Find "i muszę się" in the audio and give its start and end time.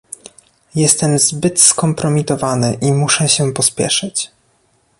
2.81-3.53